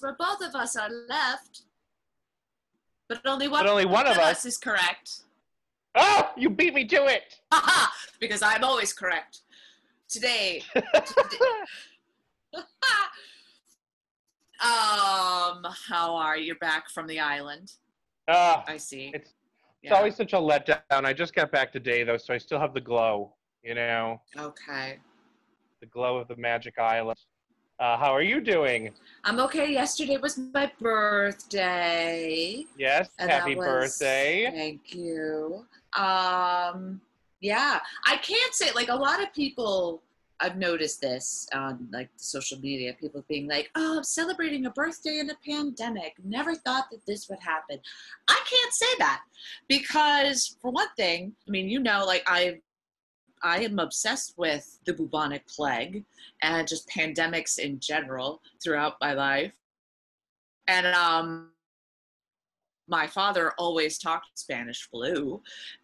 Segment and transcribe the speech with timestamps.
[0.00, 1.62] where both of us are left,
[3.08, 4.44] but only one, But only one of us.
[4.44, 5.20] is correct.
[5.94, 7.22] Oh, you beat me to it.
[7.52, 9.40] Haha, because I'm always correct.
[10.08, 10.62] Today,
[14.62, 17.72] um, how are you back from the island?
[18.28, 19.08] Ah, I see.
[19.08, 19.32] It's-
[19.82, 19.98] it's Yeah.
[19.98, 21.04] always such a letdown.
[21.04, 23.34] I just got back today though, so I still have the glow.
[23.62, 24.98] You know, okay.
[25.80, 27.18] the glow of the Magic Island.
[27.78, 28.90] Uh, how are you doing?
[29.24, 29.70] I'm okay.
[29.70, 32.64] Yesterday was my birthday.
[32.78, 34.50] Yes, and happy was- birthday.
[34.50, 35.66] Thank you.
[35.94, 37.00] Um,
[37.40, 40.02] yeah, I can't say like a lot of people.
[40.38, 42.94] I've noticed this on like the social media.
[43.00, 46.14] People being like, "Oh, I'm celebrating a birthday in a pandemic.
[46.24, 47.78] Never thought that this would happen."
[48.28, 49.22] I can't say that
[49.68, 52.60] because, for one thing, I mean, you know, like I,
[53.42, 56.04] I am obsessed with the bubonic plague
[56.42, 59.52] and just pandemics in general throughout my life,
[60.68, 61.50] and um,
[62.88, 65.42] my father always talked Spanish flu,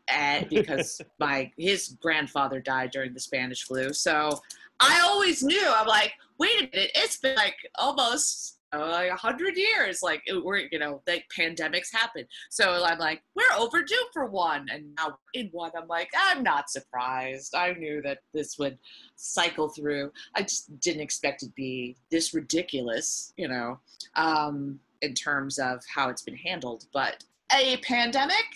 [0.08, 4.40] and because my his grandfather died during the Spanish flu, so
[4.80, 5.72] I always knew.
[5.74, 10.02] I'm like, wait a minute, it's been like almost like a hundred years.
[10.02, 12.26] Like it, we're you know, like pandemics happen.
[12.50, 15.72] So I'm like, we're overdue for one, and now in one.
[15.76, 17.54] I'm like, I'm not surprised.
[17.54, 18.78] I knew that this would
[19.16, 20.12] cycle through.
[20.34, 23.78] I just didn't expect it to be this ridiculous, you know.
[24.16, 26.86] Um, in terms of how it's been handled.
[26.92, 28.46] But a pandemic,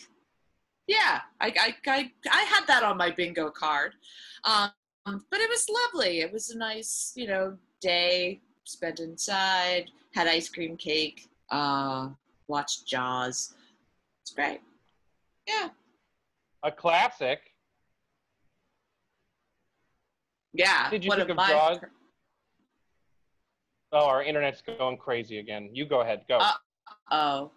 [0.87, 3.93] yeah, I, I, I, I had that on my bingo card.
[4.45, 4.71] Um,
[5.05, 6.21] but it was lovely.
[6.21, 12.09] It was a nice, you know, day spent inside, had ice cream cake, uh,
[12.49, 13.55] watched Jaws.
[14.23, 14.61] It's great.
[15.47, 15.69] Yeah.
[16.63, 17.41] A classic.
[20.53, 20.91] Yeah.
[20.91, 21.79] Did you think of Jaws?
[23.93, 25.71] Oh, our internet's going crazy again.
[25.73, 26.25] You go ahead.
[26.29, 26.39] Go.
[26.39, 26.53] Uh,
[27.13, 27.53] Oh.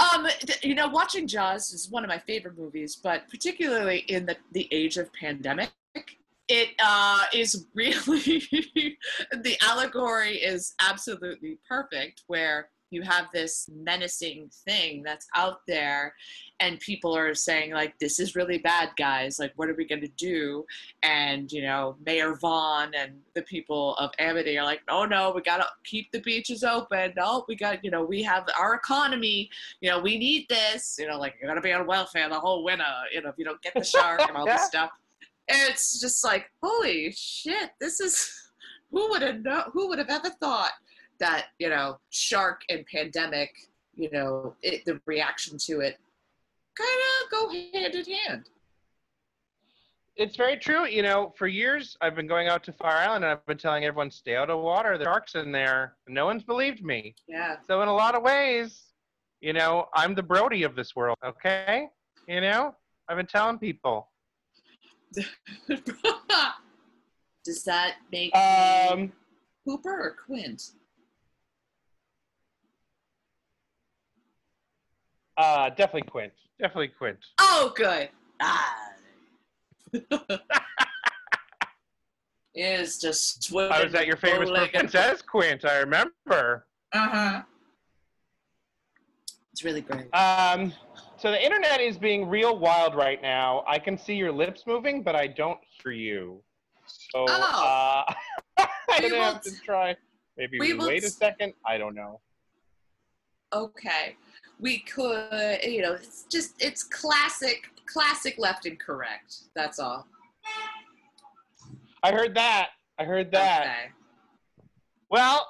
[0.00, 4.26] Um, th- you know, watching Jaws is one of my favorite movies, but particularly in
[4.26, 5.70] the, the age of pandemic,
[6.52, 7.96] it uh, is really
[9.32, 12.24] the allegory is absolutely perfect.
[12.26, 16.14] Where you have this menacing thing that's out there,
[16.60, 19.38] and people are saying like, "This is really bad, guys.
[19.38, 20.66] Like, what are we going to do?"
[21.02, 25.40] And you know, Mayor Vaughn and the people of Amity are like, "Oh no, we
[25.40, 27.14] got to keep the beaches open.
[27.16, 29.48] No, we got you know, we have our economy.
[29.80, 30.96] You know, we need this.
[30.98, 32.84] You know, like you're gonna be on welfare the whole winter.
[33.10, 34.90] You know, if you don't get the shark and all this stuff."
[35.52, 38.32] It's just like, holy shit, this is
[38.90, 40.72] who would have know who would have ever thought
[41.20, 43.50] that, you know, shark and pandemic,
[43.94, 45.98] you know, it, the reaction to it
[46.76, 46.90] kind
[47.24, 48.48] of go hand in hand.
[50.16, 50.86] It's very true.
[50.86, 53.84] You know, for years I've been going out to Fire Island and I've been telling
[53.84, 54.98] everyone, stay out of water.
[54.98, 55.94] The sharks in there.
[56.06, 57.14] No one's believed me.
[57.26, 57.56] Yeah.
[57.66, 58.84] So in a lot of ways,
[59.40, 61.16] you know, I'm the Brody of this world.
[61.24, 61.88] Okay.
[62.28, 62.74] You know,
[63.08, 64.08] I've been telling people.
[67.44, 69.12] Does that make you Um,
[69.64, 70.62] Hooper or Quint?
[75.36, 76.32] uh, definitely Quint.
[76.60, 77.18] Definitely Quint.
[77.40, 78.08] Oh, good.
[78.40, 78.76] Ah.
[82.54, 83.72] is just swimming.
[83.72, 85.64] I was at your famous bow-legged- Princess Quint.
[85.64, 86.66] I remember.
[86.92, 87.42] Uh-huh.
[89.52, 90.14] It's really great.
[90.14, 90.72] Um,
[91.22, 93.62] so the internet is being real wild right now.
[93.68, 96.42] I can see your lips moving, but I don't hear you.
[96.86, 97.64] So Oh.
[97.64, 98.14] uh,
[98.90, 99.94] I'm We gonna have to try.
[100.36, 101.54] Maybe we we wait a second.
[101.64, 102.20] I don't know.
[103.54, 104.16] okay
[104.60, 110.06] we could you know it's just it's classic classic left and correct that's all
[112.02, 112.70] I heard that.
[112.98, 113.62] I heard that.
[113.62, 113.92] okay
[115.10, 115.46] Well,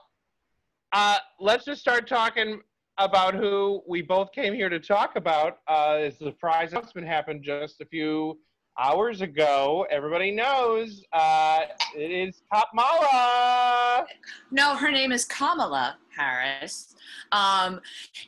[0.92, 2.60] uh, let's just start talking
[3.04, 5.58] about who we both came here to talk about.
[5.66, 8.38] Uh, the surprise announcement happened just a few
[8.78, 9.86] hours ago.
[9.90, 11.60] Everybody knows uh,
[11.96, 14.06] it is Kamala.
[14.50, 16.94] no her name is kamala harris
[17.32, 17.80] um,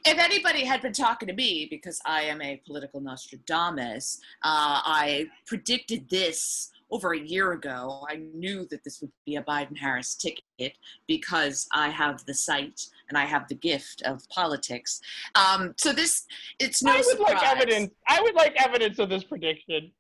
[0.05, 5.27] if anybody had been talking to me because i am a political nostradamus uh, i
[5.47, 10.15] predicted this over a year ago i knew that this would be a biden harris
[10.15, 10.77] ticket
[11.07, 15.01] because i have the sight and i have the gift of politics
[15.35, 16.27] um, so this
[16.59, 17.35] it's no I would surprise.
[17.35, 17.91] like evidence.
[18.07, 19.91] I would like evidence of this prediction.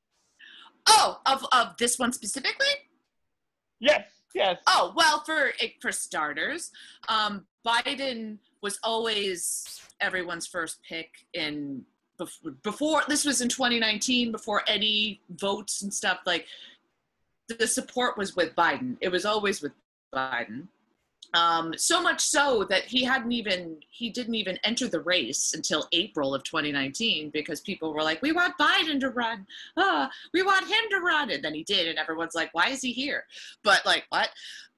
[0.88, 2.66] Oh, of of this one specifically?
[3.80, 4.58] Yes, yes.
[4.66, 6.70] Oh, well, for for starters,
[7.08, 11.82] um, Biden was always everyone's first pick in
[12.18, 16.46] before, before this was in 2019 before any votes and stuff like
[17.48, 18.96] the support was with Biden.
[19.00, 19.72] It was always with
[20.14, 20.68] Biden.
[21.34, 25.88] Um, so much so that he hadn't even he didn't even enter the race until
[25.92, 29.46] April of 2019 because people were like, "We want Biden to run.
[29.76, 32.82] Ah, we want him to run," and then he did, and everyone's like, "Why is
[32.82, 33.26] he here?"
[33.64, 34.31] But like, what?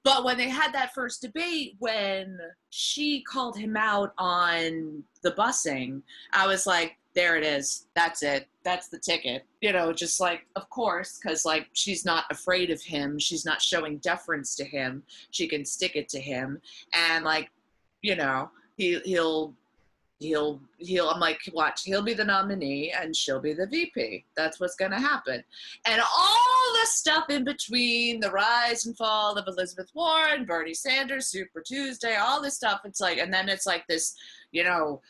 [0.03, 2.39] But when they had that first debate, when
[2.69, 6.01] she called him out on the busing,
[6.31, 7.87] I was like, there it is.
[7.95, 8.47] That's it.
[8.63, 9.43] That's the ticket.
[9.61, 13.17] You know, just like, of course, because like she's not afraid of him.
[13.17, 15.01] She's not showing deference to him.
[15.31, 16.61] She can stick it to him.
[16.93, 17.49] And like,
[18.03, 19.55] you know, he, he'll,
[20.19, 24.23] he'll, he'll, I'm like, watch, he'll be the nominee and she'll be the VP.
[24.35, 25.43] That's what's going to happen.
[25.87, 31.29] And all the stuff in between the rise and fall of Elizabeth Warren, Bernie Sanders,
[31.29, 32.81] Super Tuesday, all this stuff.
[32.85, 34.15] It's like, and then it's like this,
[34.51, 35.01] you know,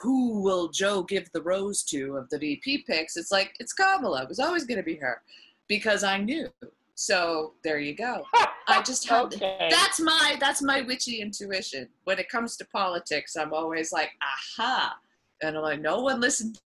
[0.00, 3.16] who will Joe give the rose to of the VP picks?
[3.16, 4.22] It's like it's Kamala.
[4.22, 5.22] It was always going to be her
[5.68, 6.48] because I knew.
[6.94, 8.24] So there you go.
[8.68, 9.68] I just have okay.
[9.70, 11.88] that's my that's my witchy intuition.
[12.04, 14.96] When it comes to politics, I'm always like, aha.
[15.42, 16.60] And I'm like, no one listened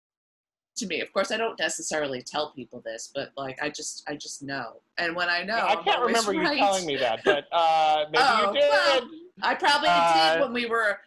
[0.76, 1.00] to me.
[1.00, 4.80] Of course, I don't necessarily tell people this, but like I just I just know.
[4.98, 6.52] And when I know, I I'm can't remember right.
[6.56, 8.70] you telling me that, but uh, maybe Oh, you did.
[8.70, 9.10] well,
[9.42, 10.98] I probably Uh, did when we were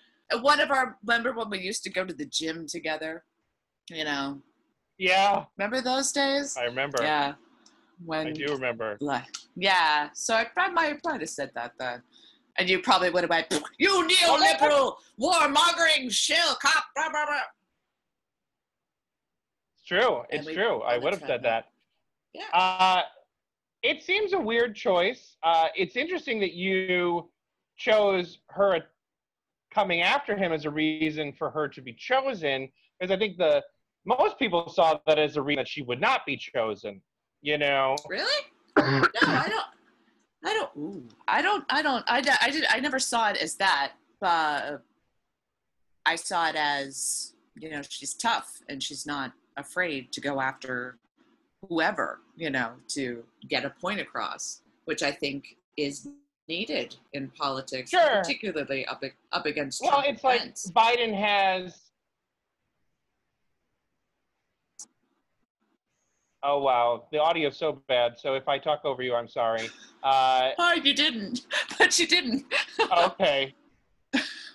[0.41, 0.97] one of our.
[1.05, 3.23] Remember when we used to go to the gym together?
[3.89, 4.41] You know,
[4.97, 6.57] yeah, remember those days?
[6.57, 6.97] I remember.
[7.01, 7.33] Yeah.
[8.05, 8.97] When I do remember.
[9.55, 10.09] yeah.
[10.13, 12.03] So I probably might have said that then.
[12.59, 13.47] And you probably would have went,
[13.77, 17.39] you neoliberal, warmongering, shill, cop, blah, blah, blah.
[19.75, 20.21] It's true.
[20.31, 20.81] And It's true.
[20.81, 21.65] I would have said said that.
[22.33, 22.41] that.
[22.53, 22.59] Yeah.
[22.59, 23.01] Uh,
[23.83, 25.37] it seems a weird choice.
[25.43, 27.29] Uh, it's interesting that you
[27.77, 28.81] chose her
[29.77, 32.67] coming after him as a reason for her to be chosen,
[32.99, 33.63] because I think the
[34.05, 36.99] most people saw that as a reason that she would not be chosen.
[37.41, 38.41] You know, Really?
[38.77, 38.83] no,
[39.21, 39.65] I don't.
[40.43, 41.13] I don't.
[41.27, 41.65] I don't.
[41.69, 42.03] I don't.
[42.07, 42.65] I, I did.
[42.69, 43.93] I never saw it as that.
[44.23, 50.97] I saw it as you know she's tough and she's not afraid to go after
[51.67, 56.07] whoever you know to get a point across, which I think is
[56.47, 58.19] needed in politics, Sure.
[58.21, 59.81] particularly up up against.
[59.81, 60.53] well, Trump it's like.
[60.73, 61.79] Biden has.
[66.43, 68.17] Oh wow, the audio's so bad.
[68.17, 69.69] So if I talk over you, I'm sorry.
[70.03, 71.41] Uh, Oh, you didn't,
[71.79, 72.45] but you didn't.
[72.97, 73.53] okay.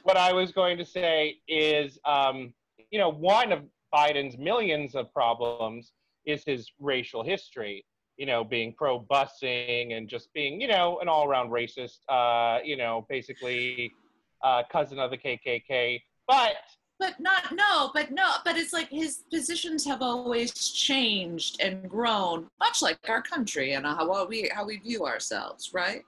[0.04, 2.54] what I was going to say is, um,
[2.90, 3.60] you know, one of
[3.92, 5.92] Biden's millions of problems
[6.24, 7.84] is his racial history.
[8.22, 11.98] You know, being pro busing and just being, you know, an all around racist.
[12.08, 13.92] Uh, you know, basically
[14.44, 16.00] uh, cousin of the KKK.
[16.28, 16.54] But
[16.98, 22.48] But not no, but no, but it's like his positions have always changed and grown,
[22.60, 26.04] much like our country and how we how we view ourselves, right?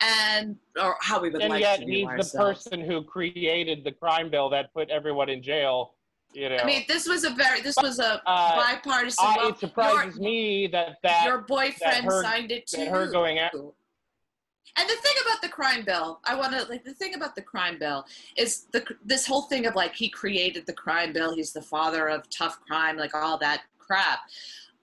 [0.00, 3.82] And or how we would and like yet to view he's the person who created
[3.82, 5.94] the crime bill that put everyone in jail.
[6.34, 9.24] You know, I mean, this was a very this was a Uh, bipartisan.
[9.40, 12.78] It surprises your, me that that, your boyfriend her- signed it too.
[12.78, 16.84] that her going at And the thing about the crime bill, I want to like
[16.84, 20.64] the thing about the crime bill is the this whole thing of like he created
[20.66, 24.20] the crime bill, he's the father of tough crime, like all that crap.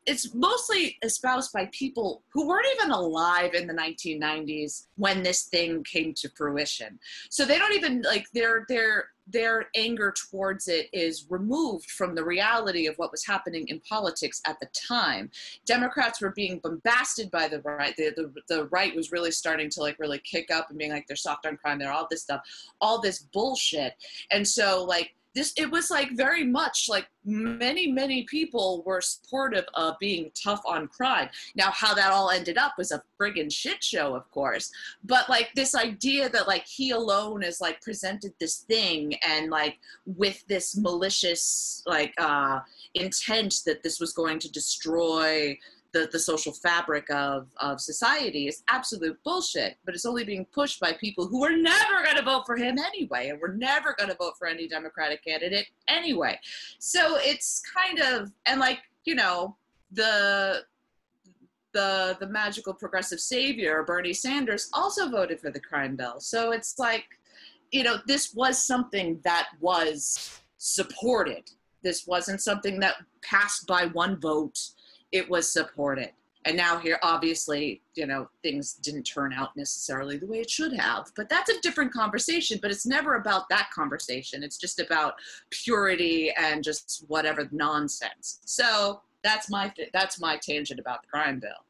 [0.06, 5.84] It's mostly espoused by people who weren't even alive in the 1990s when this thing
[5.84, 7.00] came to fruition.
[7.29, 12.24] So they don't even like their their their anger towards it is removed from the
[12.24, 15.29] reality of what was happening in politics at the time.
[15.65, 17.96] Democrats were being bombasted by the right.
[17.96, 21.06] The, the, the right was really starting to like really kick up and being like
[21.08, 22.41] they're soft on crime, they're all this stuff,
[22.82, 23.94] all this bullshit.
[24.32, 29.66] And so like this it was like very much like many many people were supportive
[29.76, 31.30] of being tough on crime.
[31.56, 34.72] Now how that all ended up was a friggin' shit show of course.
[35.04, 39.78] But like this idea that like he alone is like presented this thing and like
[40.06, 42.60] with this malicious like uh
[42.96, 45.58] intent that this was going to destroy
[45.91, 50.79] the, the social fabric of, of society is absolute bullshit, but it's only being pushed
[50.79, 54.10] by people who are never going to vote for him anyway, and we're never going
[54.10, 56.39] to vote for any Democratic candidate anyway.
[56.77, 59.55] So it's kind of, and like, you know,
[59.91, 60.63] the
[61.72, 66.19] the the magical progressive savior Bernie Sanders also voted for the crime bill.
[66.19, 67.05] So it's like,
[67.72, 71.51] you know, this was something that was supported.
[71.84, 74.60] This wasn't something that passed by one vote.
[75.12, 76.12] It was supported.
[76.46, 80.74] And now here, obviously, you know, things didn't turn out necessarily the way it should
[80.74, 81.12] have.
[81.16, 82.60] But that's a different conversation.
[82.62, 84.42] But it's never about that conversation.
[84.42, 85.16] It's just about
[85.50, 88.39] purity and just whatever nonsense.
[88.46, 91.66] So that's my that's my tangent about the crime bill.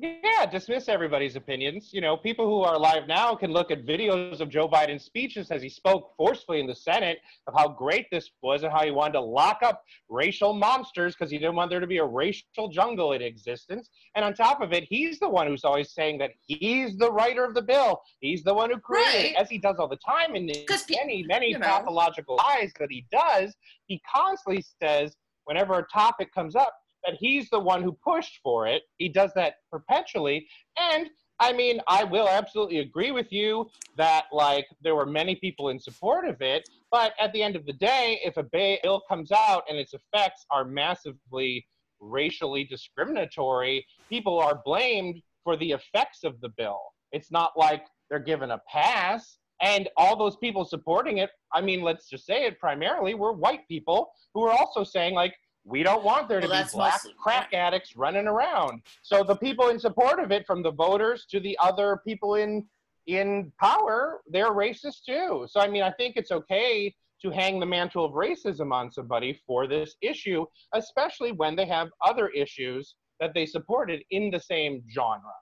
[0.00, 1.90] Yeah, dismiss everybody's opinions.
[1.92, 5.50] You know, people who are alive now can look at videos of Joe Biden's speeches
[5.50, 8.90] as he spoke forcefully in the Senate of how great this was and how he
[8.90, 12.68] wanted to lock up racial monsters because he didn't want there to be a racial
[12.70, 13.90] jungle in existence.
[14.16, 17.44] And on top of it, he's the one who's always saying that he's the writer
[17.44, 18.00] of the bill.
[18.20, 19.24] He's the one who created Right.
[19.32, 21.66] it, as he does all the time in many, many you know.
[21.66, 23.54] pathological lies that he does.
[23.86, 26.72] He constantly says, whenever a topic comes up,
[27.04, 28.82] that he's the one who pushed for it.
[28.98, 30.46] He does that perpetually.
[30.78, 35.70] And I mean, I will absolutely agree with you that like there were many people
[35.70, 39.32] in support of it, but at the end of the day, if a bill comes
[39.32, 41.66] out and its effects are massively
[41.98, 46.80] racially discriminatory, people are blamed for the effects of the bill.
[47.12, 49.38] It's not like they're given a pass.
[49.62, 53.68] And all those people supporting it, I mean, let's just say it primarily were white
[53.68, 55.34] people who are also saying, like,
[55.70, 58.82] we don't want there to Well, be black mostly- crack addicts running around.
[59.02, 62.68] So the people in support of it, from the voters to the other people in
[63.06, 65.46] in power, they're racist too.
[65.48, 69.32] So I mean, I think it's okay to hang the mantle of racism on somebody
[69.46, 74.82] for this issue, especially when they have other issues that they supported in the same
[74.92, 75.32] genre.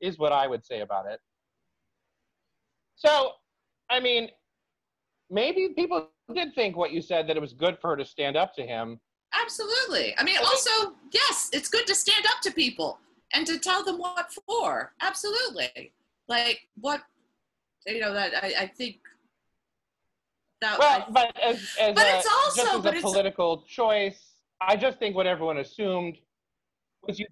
[0.00, 1.20] Is what I would say about it.
[2.96, 3.32] So,
[3.90, 4.30] I mean,
[5.30, 8.36] maybe people did think what you said that it was good for her to stand
[8.36, 9.00] up to him.
[9.34, 10.14] Absolutely.
[10.18, 12.98] I mean, also, yes, it's good to stand up to people
[13.32, 14.92] and to tell them what for.
[15.00, 15.92] Absolutely.
[16.28, 17.02] Like what,
[17.86, 18.96] you know, that I, I think
[20.60, 20.78] that.
[20.78, 24.20] Well, I- but as, as But a, it's also- just as but a political choice,
[24.60, 26.18] I just think what everyone assumed
[27.06, 27.26] was you.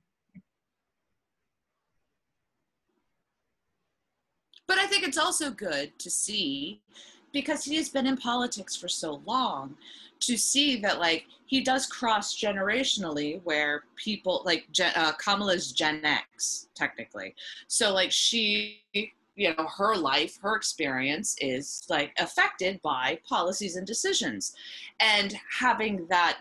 [4.67, 6.83] But I think it's also good to see,
[7.32, 9.76] because he has been in politics for so long,
[10.20, 14.66] to see that like he does cross generationally, where people like
[14.97, 17.35] uh, Kamala's Gen X technically,
[17.68, 23.87] so like she, you know, her life, her experience is like affected by policies and
[23.87, 24.54] decisions,
[25.00, 26.40] and having that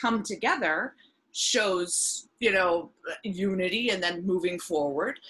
[0.00, 0.94] come together
[1.32, 2.90] shows you know
[3.22, 5.20] unity and then moving forward.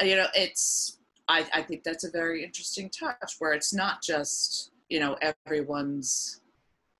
[0.00, 4.70] You know it's I, I think that's a very interesting touch where it's not just
[4.88, 5.16] you know
[5.46, 6.40] everyone's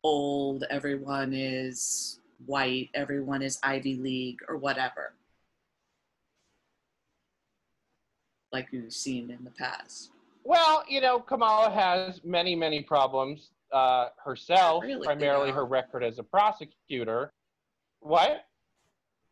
[0.02, 5.14] old everyone is white everyone is ivy league or whatever
[8.52, 10.10] like you've seen in the past
[10.44, 15.56] Well, you know, Kamala has many, many problems uh, herself, really, primarily though.
[15.56, 17.32] her record as a prosecutor.
[18.00, 18.44] What?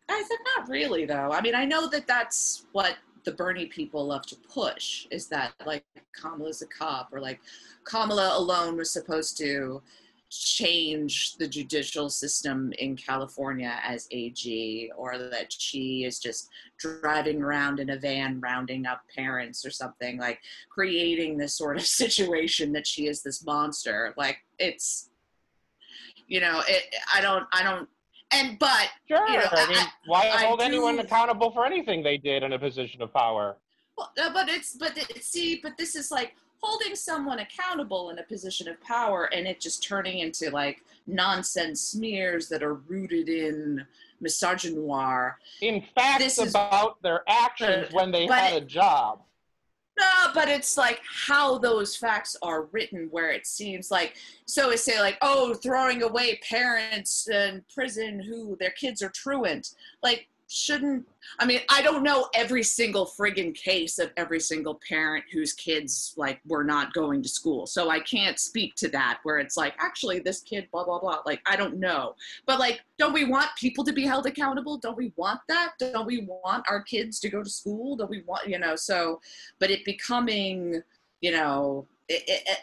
[0.08, 4.06] i said not really though i mean i know that that's what the bernie people
[4.06, 5.84] love to push is that like
[6.20, 7.40] kamala's a cop or like
[7.84, 9.82] kamala alone was supposed to
[10.32, 16.48] change the judicial system in California as AG, or that she is just
[16.78, 21.84] driving around in a van rounding up parents or something, like creating this sort of
[21.86, 24.14] situation that she is this monster.
[24.16, 25.10] Like it's,
[26.28, 26.94] you know, it.
[27.14, 27.88] I don't, I don't,
[28.32, 29.28] and but Sure.
[29.28, 32.52] You know, I mean, why I hold do- anyone accountable for anything they did in
[32.52, 33.56] a position of power?
[33.96, 38.22] Well, but it's but it, see, but this is like holding someone accountable in a
[38.22, 43.84] position of power, and it just turning into like nonsense smears that are rooted in
[44.22, 45.34] misogynoir.
[45.60, 49.22] In facts This is- about their actions But- when they but had a job.
[50.02, 54.16] No, but it's like how those facts are written, where it seems like
[54.46, 54.72] so.
[54.72, 59.74] I say like, oh, throwing away parents in prison who their kids are truant.
[60.02, 61.06] Like, shouldn't
[61.38, 66.12] I mean, I don't know every single friggin' case of every single parent whose kids
[66.16, 69.20] like were not going to school, so I can't speak to that.
[69.22, 71.20] Where it's like, actually, this kid, blah blah blah.
[71.24, 74.76] Like, I don't know, but like, don't we want people to be held accountable?
[74.78, 75.72] Don't we want that?
[75.78, 77.96] Don't we want our kids to go to school?
[77.96, 78.76] Don't we want, you know?
[78.76, 79.20] So
[79.58, 80.82] but it becoming,
[81.20, 82.58] you know, it, it, it-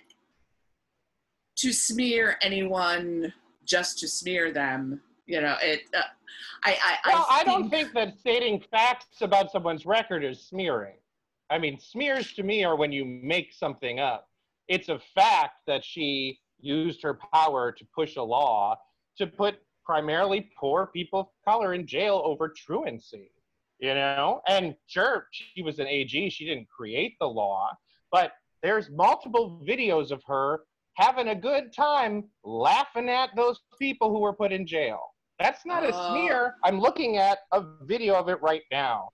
[1.55, 3.33] to smear anyone
[3.65, 5.81] just to smear them, you know, it.
[5.95, 6.01] Uh,
[6.63, 10.95] I, I, Well, I, I don't think that stating facts about someone's record is smearing.
[11.49, 14.27] I mean, smears to me are when you make something up.
[14.67, 18.75] It's a fact that she used her power to push a law
[19.17, 23.31] to put primarily poor people of color in jail over truancy.
[23.79, 26.29] You know, and sure, she was an AG.
[26.31, 27.71] She didn't create the law,
[28.11, 30.61] but there's multiple videos of her
[30.95, 34.99] having a good time laughing at those people who were put in jail.
[35.39, 36.11] That's not a Oh.
[36.11, 36.55] smear.
[36.63, 39.09] I'm looking at a video of it right now.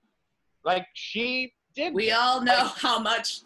[0.63, 1.93] Like she did.
[1.93, 3.41] we all know how much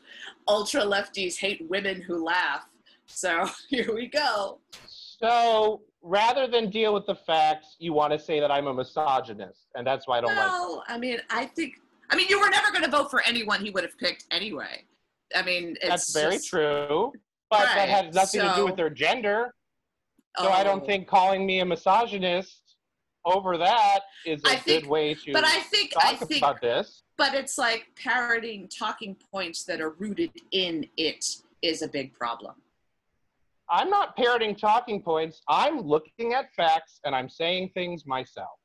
[0.48, 2.65] ultra lefties hate women who laugh.
[3.07, 4.59] So here we go.
[4.88, 9.67] So rather than deal with the facts, you want to say that I'm a misogynist,
[9.75, 10.48] and that's why I don't like.
[10.48, 11.75] Well, I mean, I think
[12.12, 14.83] I mean, you were never going to vote for anyone he would have picked anyway.
[15.36, 17.12] I mean, it's That's very just- true.
[17.51, 19.53] But that Right, has nothing to do with their gender.
[20.38, 20.86] So I don't Oh.
[20.86, 22.69] think calling me a misogynist
[23.33, 26.62] over that is a I good way to But I think talk I think about
[26.62, 27.03] this.
[27.17, 31.25] but it's like parroting talking points that are rooted in it
[31.62, 32.55] is a big problem.
[33.69, 35.41] I'm not parroting talking points.
[35.48, 38.57] I'm looking at facts and I'm saying things myself.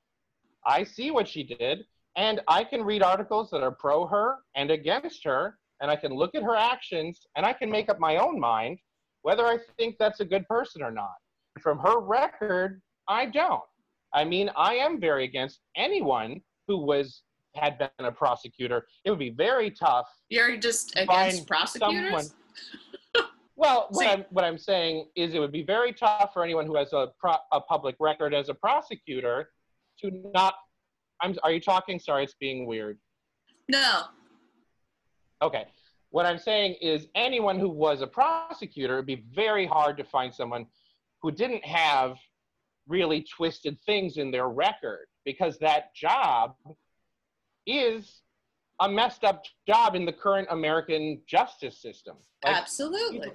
[0.67, 1.85] I see what she did,
[2.17, 6.13] and I can read articles that are pro her and against her, and I can
[6.15, 8.79] look at her actions and I can make up my own mind
[9.23, 11.15] whether I think that's a good person or not.
[11.61, 13.63] From her record, I don't.
[14.15, 17.23] I mean, I am very against anyone who was
[17.57, 18.87] had been a prosecutor.
[19.05, 22.05] It would be very tough You're just against prosecutors.
[22.09, 26.67] someone- Well, what I'm what I'm saying is it would be very tough for anyone
[26.67, 29.51] who has a pro, a public record as a prosecutor
[30.01, 30.55] to not.
[31.21, 31.37] I'm.
[31.45, 32.01] Are you talking?
[32.01, 32.99] Sorry, it's being weird.
[33.69, 34.05] No,
[35.43, 35.67] Okay.
[36.11, 40.33] What I'm saying is anyone who was a prosecutor, it'd be very hard to find
[40.35, 40.67] someone
[41.23, 42.17] who didn't have
[42.89, 46.55] really twisted things in their record because that job
[47.67, 48.21] is
[48.81, 52.17] a messed up job in the current American justice system.
[52.45, 53.33] Like, absolutely.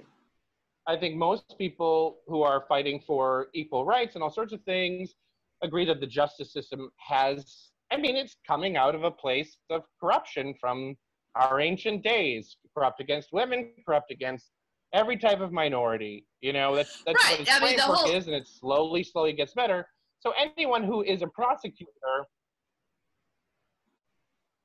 [0.86, 5.14] I think most people who are fighting for equal rights and all sorts of things
[5.62, 9.82] agree that the justice system has, I mean, it's coming out of a place of
[10.00, 10.96] corruption from
[11.34, 14.50] our ancient days corrupt against women, corrupt against
[14.92, 16.26] every type of minority.
[16.40, 18.46] You know, that's, that's Right, what its I mean, the framework whole- is, and it
[18.48, 19.86] slowly, slowly gets better.
[20.20, 21.90] So anyone who is a prosecutor,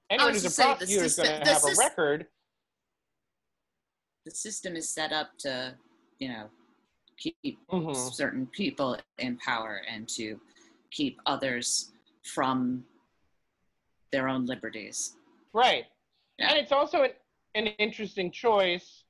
[0.10, 2.28] anyone who's a to say, the prosecutor is going to have a record.
[4.26, 5.76] The system is set up to,
[6.20, 6.50] you know,
[7.18, 7.38] keep
[7.70, 7.96] Mhm.
[8.14, 10.42] certain people in power and to
[10.92, 11.92] keep others
[12.24, 12.86] from
[14.12, 15.16] their own liberties.
[15.54, 15.86] Right.
[16.38, 16.50] Yeah.
[16.50, 17.12] And it's also an,
[17.54, 19.05] an interesting choice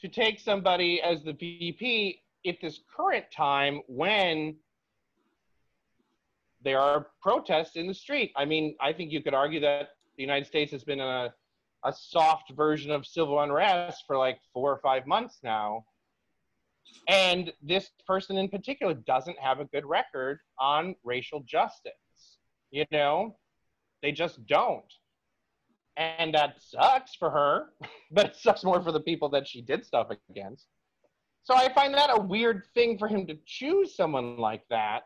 [0.00, 4.56] to take somebody as the VP at this current time when
[6.62, 8.32] there are protests in the street.
[8.36, 11.32] I mean, I think you could argue that the United States has been in a,
[11.84, 15.84] a soft version of civil unrest for like four or five months now.
[17.06, 21.92] And this person in particular doesn't have a good record on racial justice.
[22.70, 23.36] You know,
[24.02, 24.84] they just don't
[25.98, 27.66] and that sucks for her,
[28.10, 30.66] but it sucks more for the people that she did stuff against.
[31.42, 35.02] So I find that a weird thing for him to choose someone like that.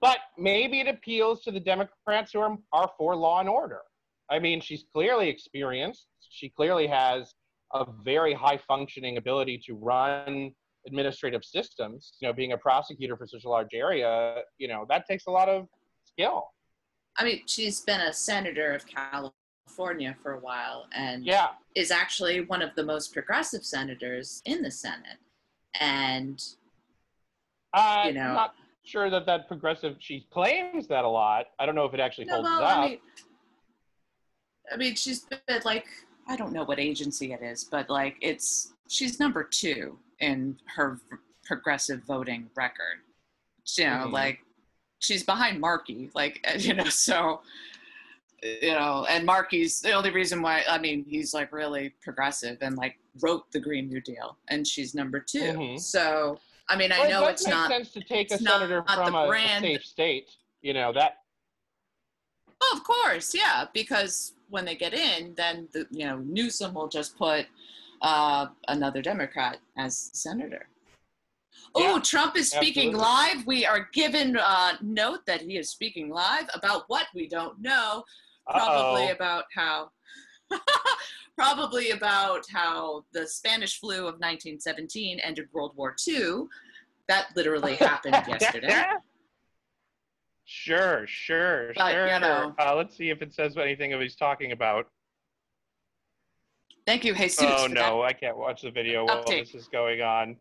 [0.00, 3.80] But maybe it appeals to the Democrats who are, are for law and order.
[4.30, 6.06] I mean, she's clearly experienced.
[6.28, 7.34] She clearly has
[7.74, 10.52] a very high functioning ability to run
[10.86, 12.12] administrative systems.
[12.20, 15.30] You know, being a prosecutor for such a large area, you know, that takes a
[15.30, 15.66] lot of
[16.04, 16.44] skill.
[17.16, 19.32] I mean, she's been a senator of California
[19.68, 19.92] for
[20.32, 21.50] a while and Yeah.
[21.74, 25.18] is actually one of the most progressive senators in the Senate.
[25.80, 26.42] And
[27.74, 28.32] Uh, You know.
[28.32, 29.96] not sure that that progressive.
[30.00, 31.48] She claims that a lot.
[31.58, 32.78] I don't know if it actually no, holds well, up.
[32.78, 33.00] I mean,
[34.72, 35.86] I mean, she's been like,
[36.26, 40.98] I don't know what agency it is, but like, it's she's number two in her
[41.44, 43.00] progressive voting record.
[43.76, 44.12] You know, Mhm.
[44.12, 44.40] like
[44.98, 47.42] she's behind Markey, like you know, so
[48.42, 52.76] you know, and Markey's the only reason why I mean he's like really progressive and
[52.76, 55.80] like wrote the Green New Deal, and she's number 2 Mhm.
[55.80, 57.70] So I mean, I Well, it know does it's not.
[57.70, 60.30] sense to take a it's not senator from a, a brand- safe state.
[60.62, 61.22] You know that.
[62.60, 66.88] Oh, of course, yeah, because when they get in, then the you know Newsom will
[66.88, 67.46] just put
[68.02, 70.68] uh, another Democrat as senator.
[71.74, 73.34] Oh, Trump is speaking absolutely.
[73.36, 73.46] live.
[73.46, 78.04] We are given uh, note that he is speaking live about what we don't know.
[78.50, 79.12] Probably Uh-oh.
[79.12, 79.90] about how.
[81.36, 86.44] probably about how the Spanish flu of 1917 ended World War II.
[87.08, 88.84] That literally happened yesterday.
[90.44, 92.20] Sure, sure, But, you sure.
[92.20, 92.54] know.
[92.58, 94.86] Uh, let's see if it says anything of he's talking about.
[96.86, 97.44] Thank you, Jesus.
[97.46, 97.74] oh that.
[97.74, 99.44] no, I can't watch the video while Update.
[99.52, 100.36] this is going on.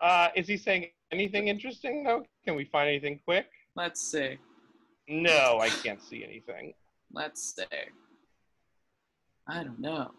[0.00, 2.24] Uh, is he saying anything interesting though?
[2.46, 3.46] Can we find anything quick?
[3.76, 4.38] Let's see.
[5.08, 6.72] No, I can't see anything.
[7.12, 7.88] Let's say
[9.48, 10.10] i don't know.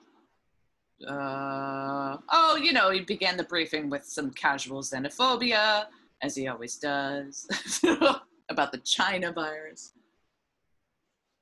[1.08, 5.86] Uh, oh you know he began the briefing with some casual xenophobia
[6.21, 7.47] as he always does
[8.49, 9.93] about the china virus.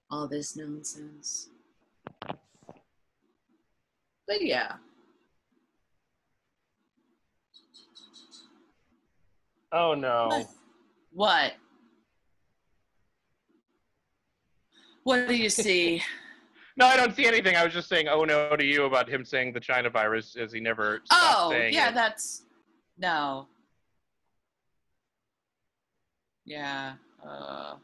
[0.10, 1.50] All this nonsense.
[4.28, 4.74] But yeah.
[9.72, 10.46] Oh no.
[11.12, 11.54] what
[15.08, 16.02] What do you see?
[16.80, 17.56] No, I don't see anything.
[17.56, 20.54] I was just saying, oh no, to you about him saying the China virus, as
[20.54, 21.96] he never oh, yeah, it.
[21.96, 22.44] that's
[23.00, 23.48] no.
[26.46, 26.94] Yeah.
[27.28, 27.78] Uh,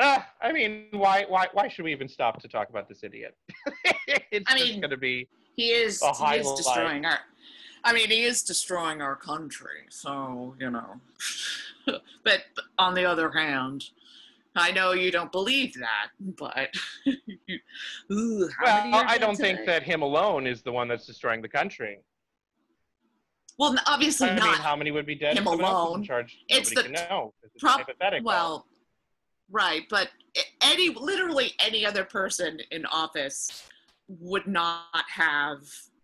[0.00, 3.36] Ah, I mean, why, why, why should we even stop to talk about this idiot?
[4.32, 5.28] it's I mean- going to be.
[5.54, 6.02] he is.
[6.02, 7.20] He is destroying our.
[7.84, 9.82] I mean, he is destroying our country.
[9.90, 11.00] So you know.
[12.24, 12.40] but
[12.78, 13.84] on the other hand,
[14.56, 16.08] I know you don't believe that,
[16.38, 16.74] but.
[18.12, 22.00] Ooh, Well, I don't think that him alone is the one that's destroying the country.
[23.58, 24.44] Well, obviously I not.
[24.46, 26.00] mean, how many would be dead him if someone else was alone.
[26.00, 26.38] in charge?
[26.48, 27.34] It's Nobody the can know.
[27.42, 28.24] It's prob- hypothetical.
[28.26, 28.66] Well,
[29.50, 30.08] right, but
[30.62, 33.68] any literally any other person in office
[34.08, 35.60] would not have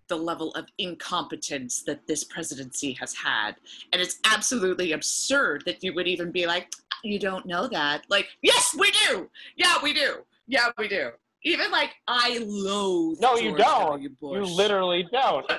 [0.09, 3.57] the level of incompetence that this presidency has had.
[3.93, 8.03] And it's absolutely absurd that you would even be like, you don't know that.
[8.09, 9.29] Like, yes, we do.
[9.57, 10.19] Yeah, we do.
[10.47, 11.11] Yeah, we do.
[11.43, 13.21] Even like I loathe.
[13.21, 14.03] No, you George don't.
[14.03, 14.11] W.
[14.21, 15.51] you literally don't.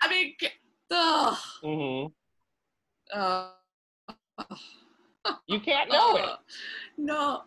[0.00, 0.34] I mean,
[0.90, 2.06] ugh, hmm
[3.12, 3.50] uh,
[5.46, 6.24] You can't know it.
[6.24, 6.36] Uh,
[6.96, 7.42] No.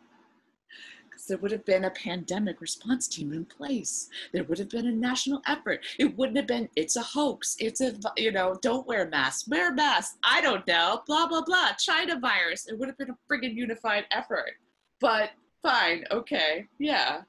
[1.31, 4.09] There would have been a pandemic response team in place.
[4.33, 5.79] There would have been a national effort.
[5.97, 7.55] It wouldn't have been, it's a hoax.
[7.57, 9.47] It's a, you know, don't wear masks.
[9.47, 10.17] Wear masks.
[10.25, 11.03] I don't know.
[11.07, 11.69] Blah, blah, blah.
[11.79, 12.67] China virus.
[12.67, 14.51] It would have been a friggin' unified effort.
[14.99, 15.29] But
[15.63, 16.03] fine.
[16.11, 16.67] Okay.
[16.79, 17.21] Yeah.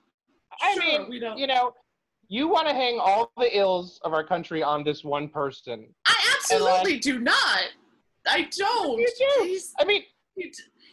[0.60, 1.38] I Sure, mean, we don't.
[1.38, 1.72] you know,
[2.26, 5.86] you want to hang all the ills of our country on this one person.
[6.06, 7.62] I absolutely do not.
[8.26, 8.98] I don't.
[8.98, 9.44] You do.
[9.44, 10.02] He's, I mean,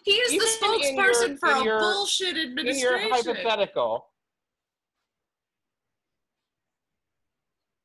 [0.04, 2.82] he, is Even the in your- spokesperson for a your- bullshit in administration.
[2.82, 4.08] your hypothetical.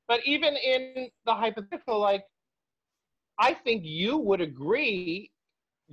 [0.07, 2.24] But even in the hypothetical, like,
[3.38, 5.31] I think you would agree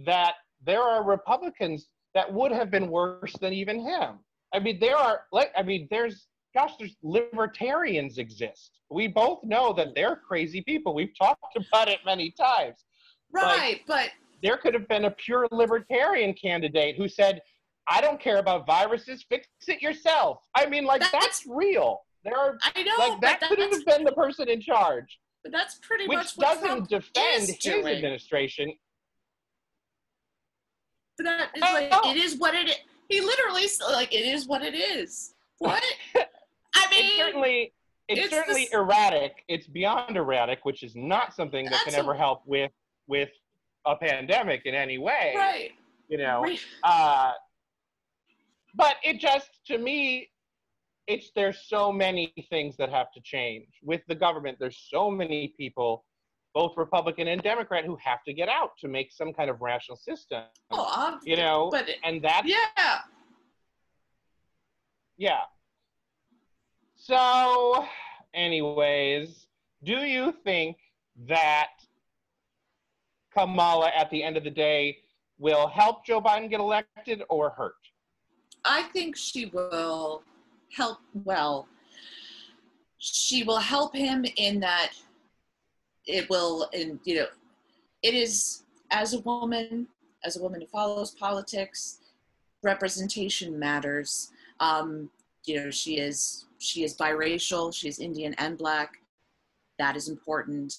[0.05, 4.19] that there are Republicans that would have been worse than even him.
[4.53, 8.79] I mean, there are, like, I mean, there's, gosh, there's libertarians exist.
[8.89, 10.93] We both know that they're crazy people.
[10.93, 12.83] We've talked about it many times.
[13.31, 14.09] right, but
[14.41, 17.41] there could have been a pure libertarian candidate who said,
[17.87, 20.39] I don't care about viruses, fix it yourself.
[20.55, 22.01] I mean, like, That's- that's, real.
[22.23, 25.79] There are, I know, like, that could have been the person in charge, but that's
[25.81, 27.87] pretty which much what doesn't Trump defend is his doing.
[27.95, 28.73] administration.
[31.17, 32.75] But that is I like, it is what it is.
[33.09, 35.33] He literally like it is what it is.
[35.57, 35.83] What?
[36.15, 37.73] I mean, it's certainly,
[38.07, 39.43] it's, it's certainly this- erratic.
[39.47, 42.71] It's beyond erratic, which is not something that can That's a- ever help with
[43.07, 43.29] with
[43.85, 45.33] a pandemic in any way.
[45.35, 45.71] right.
[46.07, 46.59] You know, right.
[46.83, 47.31] uh,
[48.75, 50.29] but it just to me
[51.07, 55.53] it's there's so many things that have to change with the government there's so many
[55.57, 56.05] people
[56.53, 59.97] both republican and democrat who have to get out to make some kind of rational
[59.97, 62.99] system Oh, ob- you know but it- and that yeah.
[65.17, 65.41] yeah
[66.95, 67.85] so
[68.33, 69.47] anyways
[69.83, 70.77] do you think
[71.27, 71.69] that
[73.33, 74.97] kamala at the end of the day
[75.37, 77.75] will help joe biden get elected or hurt
[78.63, 80.23] I think she will
[80.71, 80.99] help.
[81.13, 81.67] Well,
[82.97, 84.91] she will help him in that
[86.05, 87.27] it will, and you know,
[88.03, 89.87] it is as a woman,
[90.23, 91.99] as a woman who follows politics,
[92.63, 94.31] representation matters.
[94.59, 95.09] Um,
[95.45, 97.73] you know, she is she is biracial.
[97.73, 99.00] she's Indian and black.
[99.81, 100.71] That is important.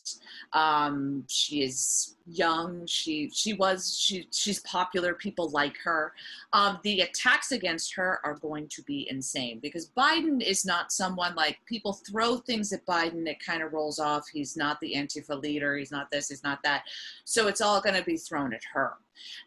[0.52, 2.86] Um, she is young.
[2.86, 5.14] She she was she she's popular.
[5.14, 6.12] People like her
[6.52, 11.34] um, the attacks against her are going to be insane because Biden is not someone
[11.34, 14.28] like people throw things at Biden, it kind of rolls off.
[14.32, 16.84] He's not the Antifa leader, he's not this, he's not that.
[17.24, 18.92] So it's all going to be thrown at her.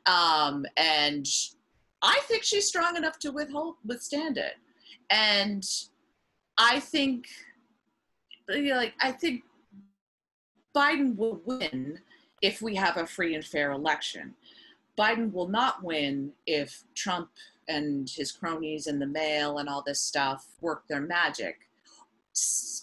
[0.06, 1.28] Um, and
[2.02, 4.56] I think she's strong enough to withhold, withstand it.
[5.10, 5.66] And
[6.58, 7.28] I think,
[8.50, 9.44] you know, like, I think
[10.76, 12.00] Biden will win
[12.42, 14.36] if we have a free and fair election.
[14.98, 17.30] Biden will not win if Trump
[17.68, 21.60] and his cronies and the mail and all this stuff work their magic.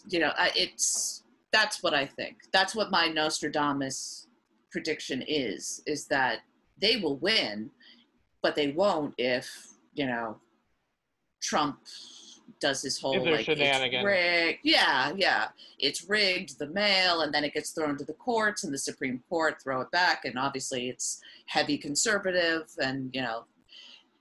[0.09, 1.23] You know, it's
[1.53, 2.39] that's what I think.
[2.53, 4.27] That's what my Nostradamus
[4.71, 6.41] prediction is: is that
[6.81, 7.71] they will win,
[8.43, 10.39] but they won't if you know
[11.43, 11.79] Trump
[12.61, 14.61] does his whole like it's rigged.
[14.63, 16.59] Yeah, yeah, it's rigged.
[16.59, 19.81] The mail, and then it gets thrown to the courts, and the Supreme Court throw
[19.81, 23.45] it back, and obviously it's heavy conservative, and you know,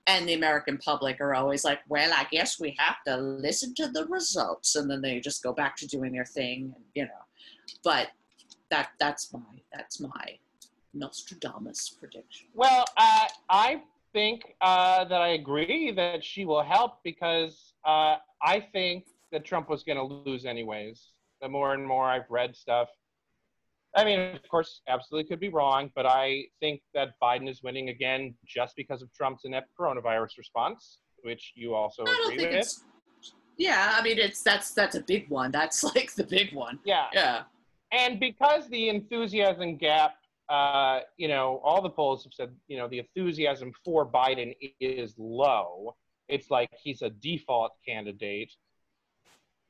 [0.06, 3.88] and the American public are always like, well, I guess we have to listen to
[3.88, 7.10] the results, and then they just go back to doing their thing, and you know,
[7.84, 8.08] but
[8.70, 9.40] that that's my
[9.72, 10.38] that's my
[10.94, 12.48] Nostradamus prediction.
[12.54, 18.60] Well, uh, I think uh, that I agree that she will help because uh, I
[18.72, 21.12] think that Trump was going to lose anyways.
[21.40, 22.88] The more and more I've read stuff,
[23.94, 27.90] I mean, of course, absolutely could be wrong, but I think that Biden is winning
[27.90, 32.72] again just because of Trump's inept coronavirus response, which you also agree with.
[33.58, 35.50] Yeah, I mean it's that's that's a big one.
[35.50, 36.78] That's like the big one.
[36.84, 37.42] Yeah, Yeah.
[37.92, 40.14] and because the enthusiasm gap,
[40.48, 45.14] uh, you know, all the polls have said, you know, the enthusiasm for Biden is
[45.18, 45.94] low.
[46.28, 48.52] It's like he's a default candidate.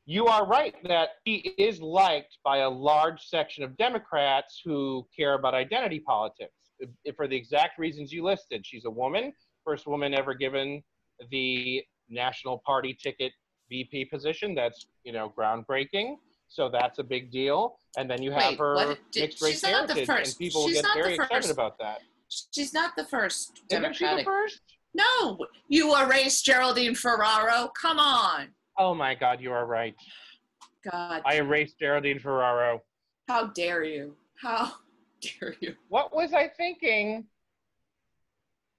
[0.05, 5.35] You are right that he is liked by a large section of Democrats who care
[5.35, 6.53] about identity politics
[7.17, 8.67] for the exact reasons you listed.
[8.67, 9.33] She's a woman,
[9.65, 10.83] first woman ever given
[11.31, 13.33] the national party ticket
[13.69, 14.55] VP position.
[14.55, 16.17] That's, you know, groundbreaking.
[16.53, 17.79] So that's a big deal.
[17.97, 18.99] And then you have Wait, her what?
[19.11, 21.15] Did- mixed race she's not the heritage, first- and people she's get not the very
[21.15, 22.01] excited first about that.
[22.53, 24.25] She's not the first Isn't she the Democratic.
[24.27, 24.61] first?
[24.95, 25.39] No,
[25.69, 27.69] you erased Geraldine Ferraro.
[27.81, 28.49] Come on.
[28.79, 29.95] Oh my God, you are right.
[30.91, 32.83] God, I erased Geraldine Ferraro.
[33.29, 34.15] how dare you?
[34.35, 34.73] How
[35.23, 35.75] dare you?
[35.89, 37.25] What was I thinking?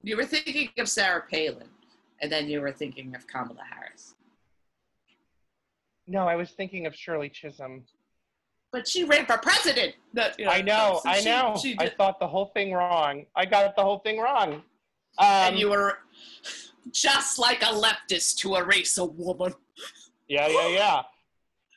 [0.04, 1.70] You were thinking of Sarah Palin,
[2.22, 4.14] and then you were thinking of Kamala Harris.
[6.08, 7.84] No, I was thinking of Shirley Chisholm.
[8.72, 9.94] But she ran for president.
[10.14, 11.56] No, you I know, so I she- know.
[11.62, 13.26] she I thought the whole thing wrong.
[13.36, 14.54] I got the whole thing wrong.
[15.20, 16.00] Um, and you were
[16.92, 19.54] just like a leftist to erase a woman.
[20.28, 21.02] Yeah, yeah, yeah.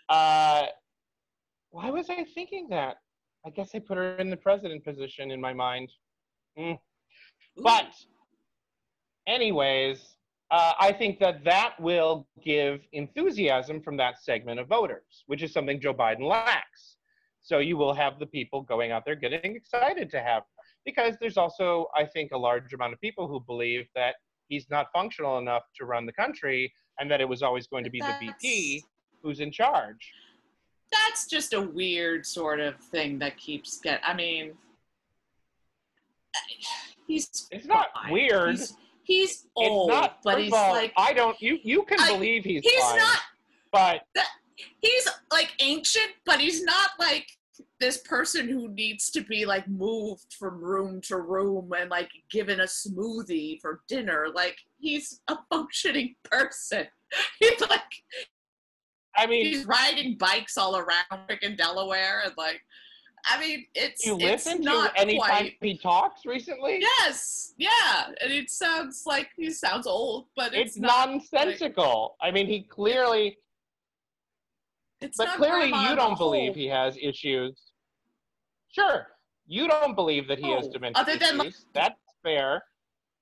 [0.08, 0.66] Uh,
[1.70, 2.96] why was I thinking that?
[3.44, 5.90] I guess I put her in the president position in my mind.
[7.56, 7.90] But,
[9.26, 10.15] anyways,
[10.50, 15.52] uh, I think that that will give enthusiasm from that segment of voters, which is
[15.52, 16.96] something Joe Biden lacks.
[17.42, 20.42] So you will have the people going out there getting excited to have,
[20.84, 24.16] because there's also, I think, a large amount of people who believe that
[24.48, 27.90] he's not functional enough to run the country and that it was always going to
[27.90, 28.84] be the VP
[29.22, 30.12] who's in charge.
[30.92, 34.00] that's just a weird sort of thing that keeps get.
[34.04, 34.52] I mean,
[37.06, 38.12] he's It's not fine.
[38.12, 38.50] weird.
[38.50, 38.74] He's,
[39.06, 42.62] he's It's old, not, but he's like I don't, you, you can I- believe he's,
[42.62, 43.20] he's fine, not.
[43.72, 44.02] but
[44.80, 47.26] He's like ancient, but he's not like
[47.78, 52.60] this person who needs to be like moved from room to room and like given
[52.60, 54.28] a smoothie for dinner.
[54.34, 56.86] Like he's a functioning person.
[57.38, 57.80] He's like
[59.16, 62.60] I mean, he's riding bikes all around freaking Delaware and like
[63.28, 66.78] I mean it's you listen to any quite time he talks recently?
[66.80, 68.12] Yes, yeah.
[68.22, 72.16] And it sounds like he sounds old, but it's, it's not nonsensical.
[72.22, 73.36] I mean, he clearly,
[75.00, 77.60] it's but clearly you don't believe he has issues.
[78.70, 79.06] Sure,
[79.46, 82.62] you don't believe that he has Oh, dementia other than, like- That's fair.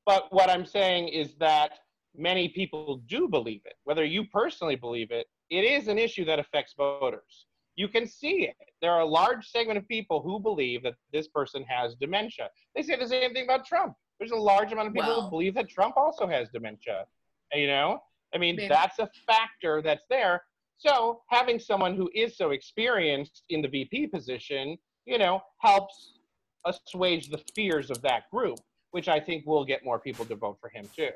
[0.06, 1.78] But what I'm saying is that
[2.14, 3.74] many people do believe it.
[3.84, 7.46] Whether you personally believe it, it is an issue that affects voters.
[7.76, 8.56] You can see it.
[8.84, 12.50] There are a large segment of people who believe that this person has dementia.
[12.76, 13.94] They say the same thing about Trump.
[14.18, 17.06] There's a large amount of people who believe that Trump also has dementia.
[17.54, 18.02] You know,
[18.34, 20.44] I mean, I mean- that's a factor that's there.
[20.76, 26.18] So having someone who is so experienced in the VP position, you know, helps
[26.66, 28.58] assuage the fears of that group,
[28.90, 31.08] which I think will get more people to vote for him too.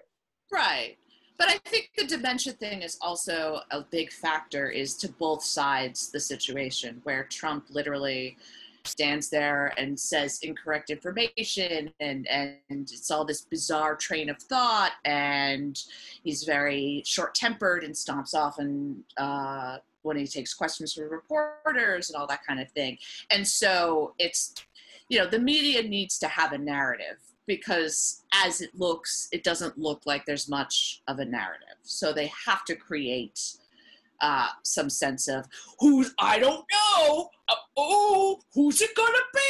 [0.50, 0.96] Right.
[1.38, 6.10] But I think the dementia thing is also a big factor is to both sides
[6.10, 8.36] the situation where Trump literally
[8.84, 14.92] stands there and says incorrect information and and it's all this bizarre train of thought
[15.04, 15.84] and
[16.24, 22.16] he's very short-tempered and stomps off and uh, when he takes questions from reporters and
[22.16, 22.96] all that kind of thing.
[23.30, 24.54] And so it's
[25.08, 29.76] you know the media needs to have a narrative because as it looks it doesn't
[29.76, 33.40] look like there's much of a narrative so they have to create
[34.20, 35.46] uh, some sense of
[35.78, 37.30] who's I don't know.
[37.48, 39.40] Uh, oh, who's it gonna be?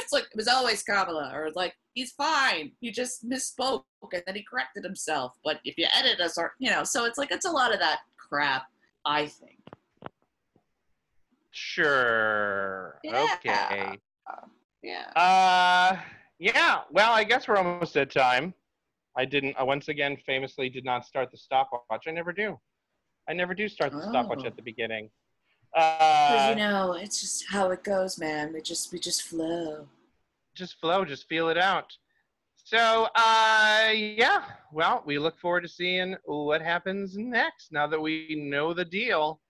[0.00, 2.72] It's like it was always Kamala, or like he's fine.
[2.80, 5.36] He just misspoke and then he corrected himself.
[5.44, 7.78] But if you edit us, or you know, so it's like it's a lot of
[7.80, 8.64] that crap.
[9.04, 9.60] I think.
[11.52, 12.98] Sure.
[13.04, 13.28] Yeah.
[13.34, 13.98] Okay.
[14.82, 15.10] Yeah.
[15.14, 15.96] Uh,
[16.38, 16.80] yeah.
[16.90, 18.54] Well, I guess we're almost at time.
[19.16, 19.56] I didn't.
[19.58, 22.04] I once again famously did not start the stopwatch.
[22.06, 22.58] I never do.
[23.28, 24.46] I never do start the stopwatch Oh.
[24.46, 25.10] at the beginning.
[25.74, 28.52] Uh, you know, it's just how it goes, man.
[28.52, 29.88] We just we just flow.
[30.54, 31.92] just flow, just feel it out.
[32.56, 34.42] So, uh, yeah.
[34.72, 37.72] Well, we look forward to seeing what happens next.
[37.72, 39.40] Now that we know the deal.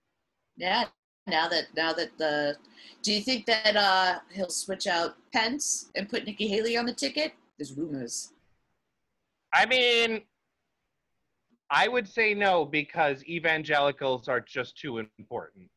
[0.57, 0.85] Yeah.
[1.27, 2.55] Now that now that the,
[3.03, 6.93] do you think that uh he'll switch out Pence and put Nikki Haley on the
[6.93, 7.33] ticket?
[7.57, 8.31] There's rumors.
[9.53, 10.21] I mean,
[11.69, 15.69] I would say no because evangelicals are just too important.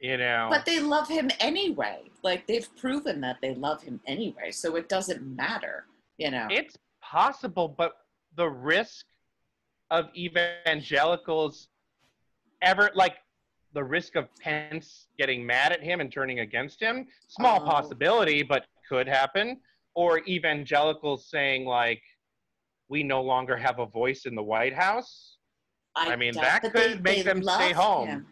[0.00, 0.46] You know.
[0.50, 2.02] But they love him anyway.
[2.22, 5.86] Like they've proven that they love him anyway, so it doesn't matter.
[6.18, 6.46] You know.
[6.50, 7.94] It's possible, but
[8.36, 9.06] the risk
[9.90, 11.68] of evangelicals
[12.62, 13.16] ever like
[13.78, 17.64] the risk of Pence getting mad at him and turning against him, small Oh.
[17.64, 19.60] possibility, but could happen.
[19.94, 22.02] Or evangelicals saying like,
[22.88, 25.36] we no longer have a voice in the White House.
[25.94, 28.08] I mean, doubt- that but could make them stay home.
[28.08, 28.26] him.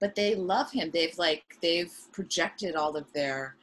[0.00, 0.90] But they love him.
[0.90, 3.56] They've like they've projected all of their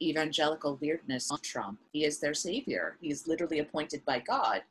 [0.00, 1.78] evangelical weirdness on Trump.
[1.92, 2.96] He is their savior.
[3.02, 4.62] He is literally appointed by God.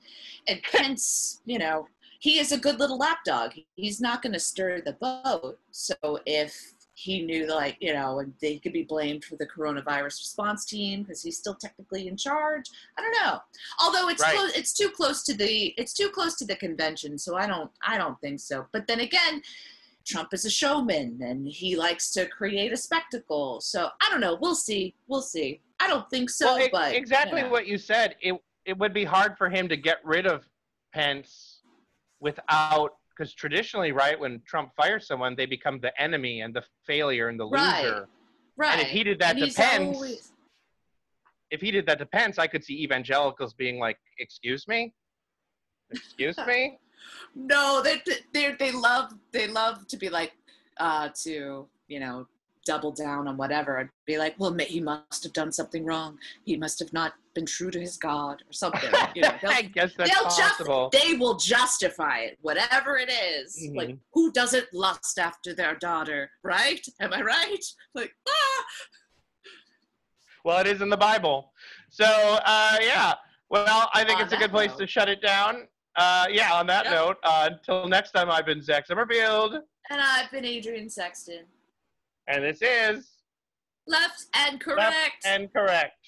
[0.47, 1.87] And Pence, you know,
[2.19, 3.53] he is a good little lapdog.
[3.75, 5.57] He's not going to stir the boat.
[5.71, 10.19] So if he knew, like, you know, and they could be blamed for the coronavirus
[10.19, 12.65] response team because he's still technically in charge.
[12.97, 13.39] I don't know.
[13.81, 14.35] Although it's Right.
[14.35, 17.71] close, it's too close to the it's too close to the convention, so I don't
[17.81, 18.67] I don't think so.
[18.73, 19.41] But then again,
[20.05, 23.61] Trump is a showman and he likes to create a spectacle.
[23.61, 24.37] So I don't know.
[24.41, 24.93] We'll see.
[25.07, 25.61] We'll see.
[25.79, 27.51] I don't think so, well, e- but exactly you know.
[27.51, 28.15] what you said.
[28.21, 30.49] It it would be hard for him to get rid of
[30.93, 31.58] Pence
[32.19, 37.27] without because traditionally, right, when Trump fires someone, they become the enemy and the failure
[37.27, 37.83] and the Right.
[37.83, 38.07] loser.
[38.55, 38.71] right.
[38.71, 40.31] And if he did that And to Pence, always-
[41.51, 44.93] if he did that to Pence, I could see evangelicals being like, "Excuse me,
[45.91, 46.79] excuse me."
[47.33, 48.01] No, they
[48.33, 50.33] they they love they love to be like
[50.77, 52.27] uh to you know
[52.69, 56.19] double down on whatever and be like, well, he must have done something wrong.
[56.45, 58.91] He must have not been true to his God or something.
[59.15, 60.91] You know, they'll- I guess that's they'll just- possible.
[60.93, 63.57] they will justify it, whatever it is.
[63.59, 63.75] Mhm.
[63.75, 66.85] Like, who doesn't lust after their daughter, right?
[66.99, 67.65] Am I right?
[67.95, 68.63] Like, ah,
[70.45, 71.51] well, it is in the Bible.
[71.89, 73.13] So, uh, yeah.
[73.49, 74.79] Well, I think On it's a good place note.
[74.79, 75.67] to shut it down.
[75.95, 76.53] Uh, yeah.
[76.53, 76.93] On that Yep.
[76.93, 79.55] note, uh, until next time, I've been Zach Summerfield,
[79.89, 81.45] and I've been Adrian Sexton.
[82.29, 83.09] And this is
[83.87, 84.79] Left and correct.
[84.79, 85.98] Left and Correct.